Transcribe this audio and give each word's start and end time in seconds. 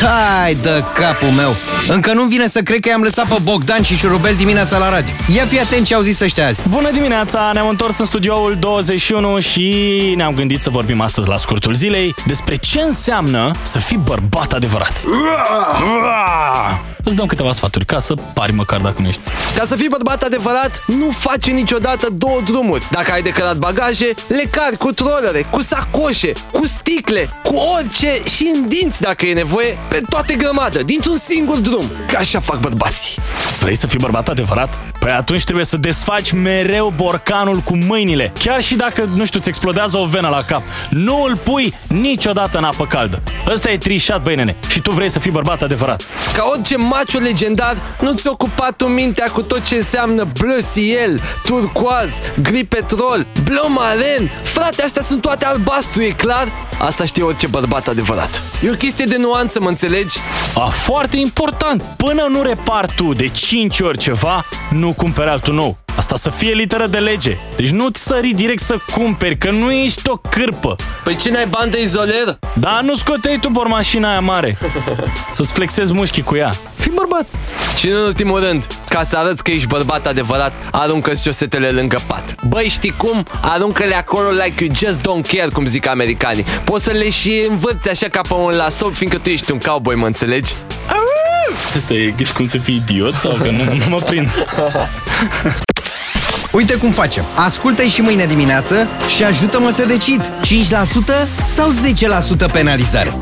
Tai 0.00 0.54
de 0.54 0.84
capul 0.94 1.28
meu! 1.28 1.54
Încă 1.88 2.12
nu 2.12 2.22
vine 2.22 2.46
să 2.46 2.60
cred 2.62 2.80
că 2.80 2.88
i-am 2.88 3.02
lăsat 3.02 3.28
pe 3.28 3.36
Bogdan 3.42 3.82
și 3.82 3.96
Șurubel 3.96 4.34
dimineața 4.34 4.78
la 4.78 4.90
radio. 4.90 5.12
Ia 5.34 5.44
fi 5.44 5.60
atent 5.60 5.86
ce 5.86 5.94
au 5.94 6.00
zis 6.00 6.20
ăștia 6.20 6.46
azi. 6.46 6.68
Bună 6.68 6.90
dimineața! 6.90 7.50
Ne-am 7.52 7.68
întors 7.68 7.98
în 7.98 8.04
studioul 8.04 8.56
21 8.60 9.38
și 9.38 10.12
ne-am 10.16 10.34
gândit 10.34 10.62
să 10.62 10.70
vorbim 10.70 11.00
astăzi 11.00 11.28
la 11.28 11.36
scurtul 11.36 11.74
zilei 11.74 12.14
despre 12.26 12.56
ce 12.56 12.80
înseamnă 12.80 13.50
să 13.62 13.78
fii 13.78 13.96
bărbat 13.98 14.52
adevărat. 14.52 15.02
Îți 17.04 17.16
dăm 17.16 17.26
câteva 17.26 17.52
sfaturi 17.52 17.84
ca 17.84 17.98
să 17.98 18.14
pari 18.34 18.52
măcar 18.52 18.80
dacă 18.80 18.96
nu 19.00 19.06
ești. 19.08 19.20
Ca 19.56 19.64
să 19.64 19.76
fii 19.76 19.88
bărbat 19.88 20.22
adevărat, 20.22 20.84
nu 20.86 21.10
faci 21.10 21.50
niciodată 21.50 22.08
două 22.12 22.40
drumuri. 22.44 22.86
Dacă 22.90 23.12
ai 23.12 23.22
de 23.22 23.30
cărat 23.30 23.56
bagaje, 23.56 24.14
le 24.28 24.42
cari 24.50 24.76
cu 24.76 24.92
trolere, 24.92 25.46
cu 25.50 25.62
sacoșe, 25.62 26.32
cu 26.52 26.66
sticle, 26.66 27.30
cu 27.42 27.54
orice 27.54 28.12
și 28.36 28.52
în 28.54 28.68
dinți 28.68 29.00
dacă 29.00 29.26
e 29.26 29.34
nevoie, 29.34 29.78
pe 29.88 30.02
toate 30.08 30.34
grămadă, 30.34 30.82
dintr-un 30.82 31.16
singur 31.16 31.56
drum. 31.56 31.90
Ca 32.12 32.18
așa 32.18 32.40
fac 32.40 32.60
bărbații. 32.60 33.14
Vrei 33.60 33.76
să 33.76 33.86
fii 33.86 33.98
bărbat 33.98 34.28
adevărat? 34.28 34.95
Păi 35.06 35.14
atunci 35.14 35.44
trebuie 35.44 35.64
să 35.64 35.76
desfaci 35.76 36.32
mereu 36.32 36.92
borcanul 36.96 37.58
cu 37.58 37.76
mâinile. 37.76 38.32
Chiar 38.38 38.62
și 38.62 38.74
dacă, 38.74 39.08
nu 39.14 39.24
știu, 39.24 39.40
ți 39.40 39.48
explodează 39.48 39.98
o 39.98 40.04
venă 40.04 40.28
la 40.28 40.42
cap. 40.42 40.62
Nu 40.90 41.22
îl 41.22 41.36
pui 41.36 41.74
niciodată 41.88 42.58
în 42.58 42.64
apă 42.64 42.86
caldă. 42.86 43.22
Ăsta 43.46 43.70
e 43.70 43.78
trișat, 43.78 44.22
băi 44.22 44.34
nene. 44.34 44.56
Și 44.68 44.80
tu 44.80 44.90
vrei 44.90 45.08
să 45.08 45.18
fii 45.18 45.30
bărbat 45.30 45.62
adevărat. 45.62 46.02
Ca 46.34 46.48
orice 46.50 46.76
macho 46.76 47.18
legendar, 47.18 47.76
nu 48.00 48.12
ți-a 48.12 48.30
ocupat 48.30 48.76
tu 48.76 48.86
mintea 48.86 49.26
cu 49.32 49.42
tot 49.42 49.66
ce 49.66 49.74
înseamnă 49.74 50.26
bleu 50.38 50.58
ciel, 50.74 51.20
turcoaz, 51.42 52.10
gri 52.42 52.64
petrol, 52.64 53.26
bleu 53.44 53.66
maren. 53.68 54.30
Frate, 54.42 54.82
astea 54.82 55.02
sunt 55.02 55.20
toate 55.20 55.44
albastru, 55.44 56.02
e 56.02 56.10
clar? 56.10 56.52
Asta 56.78 57.04
știe 57.04 57.22
orice 57.22 57.46
bărbat 57.46 57.88
adevărat. 57.88 58.42
E 58.64 58.70
o 58.70 58.74
chestie 58.74 59.04
de 59.04 59.16
nuanță, 59.16 59.60
mă 59.60 59.68
înțelegi? 59.68 60.18
A, 60.54 60.68
foarte 60.68 61.16
important. 61.16 61.82
Până 61.96 62.26
nu 62.30 62.42
repar 62.42 62.86
tu 62.96 63.12
de 63.12 63.28
5 63.28 63.80
ori 63.80 63.98
ceva, 63.98 64.44
nu 64.70 64.92
cumperi 64.96 65.28
altul 65.28 65.54
nou. 65.54 65.76
Asta 65.96 66.16
să 66.16 66.30
fie 66.30 66.52
literă 66.52 66.86
de 66.86 66.98
lege. 66.98 67.36
Deci 67.56 67.70
nu-ți 67.70 68.02
sări 68.02 68.32
direct 68.32 68.62
să 68.62 68.76
cumperi, 68.92 69.38
că 69.38 69.50
nu 69.50 69.70
ești 69.72 70.08
o 70.08 70.16
cârpă. 70.16 70.76
Păi 71.04 71.16
ce 71.16 71.30
n-ai 71.30 71.46
bani 71.46 71.70
de 71.70 71.80
izoler? 71.80 72.38
Da, 72.54 72.80
nu 72.82 72.96
scoteai 72.96 73.38
tu 73.40 73.48
mașina 73.68 74.10
aia 74.10 74.20
mare. 74.20 74.58
Să-ți 75.34 75.52
flexezi 75.52 75.92
mușchii 75.92 76.22
cu 76.22 76.36
ea. 76.36 76.52
Fii 76.76 76.92
bărbat. 76.94 77.26
Și 77.78 77.88
în 77.88 77.96
ultimul 77.96 78.40
rând, 78.40 78.66
ca 78.88 79.04
să 79.04 79.16
arăți 79.16 79.42
că 79.42 79.50
ești 79.50 79.66
bărbat 79.66 80.06
adevărat, 80.06 80.52
aruncă 80.70 81.14
șosetele 81.14 81.68
lângă 81.68 81.98
pat. 82.06 82.34
Băi, 82.48 82.68
știi 82.68 82.94
cum? 82.96 83.26
Aruncă-le 83.40 83.94
acolo 83.94 84.30
like 84.30 84.64
you 84.64 84.74
just 84.74 85.00
don't 85.00 85.36
care, 85.36 85.48
cum 85.52 85.66
zic 85.66 85.86
americanii. 85.86 86.44
Poți 86.64 86.84
să 86.84 86.90
le 86.90 87.10
și 87.10 87.46
învârți 87.48 87.90
așa 87.90 88.08
ca 88.08 88.20
pe 88.20 88.34
un 88.34 88.56
lasol, 88.56 88.92
fiindcă 88.92 89.18
tu 89.18 89.30
ești 89.30 89.52
un 89.52 89.58
cowboy, 89.58 89.94
mă 89.94 90.06
înțelegi? 90.06 90.52
Asta 91.76 91.94
e 91.94 92.14
cum 92.34 92.44
să 92.44 92.58
fii 92.58 92.74
idiot 92.74 93.16
sau 93.16 93.38
că 93.42 93.50
nu, 93.50 93.64
nu 93.64 93.84
mă 93.88 93.96
prind? 93.96 94.28
Uite 96.52 96.74
cum 96.74 96.90
facem. 96.90 97.24
Ascultă-i 97.34 97.88
și 97.88 98.00
mâine 98.00 98.24
dimineață 98.26 98.88
și 99.16 99.24
ajută-mă 99.24 99.70
să 99.74 99.84
decid 99.84 100.20
5% 100.24 100.28
sau 101.46 101.72
10% 102.48 102.52
penalizare. 102.52 103.14